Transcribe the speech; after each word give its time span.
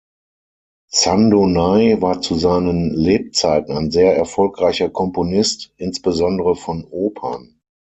Zandonai 0.91 2.01
war 2.01 2.21
zu 2.21 2.33
seinen 2.33 2.91
Lebzeiten 2.91 3.77
ein 3.77 3.91
sehr 3.91 4.17
erfolgreicher 4.17 4.89
Komponist, 4.89 5.75
insbesondere 5.77 6.55
von 6.55 6.85
Opern. 6.85 7.61